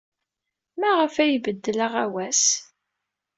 Maɣef 0.79 1.15
ay 1.23 1.31
ibeddel 1.35 1.77
aɣawas? 1.85 2.43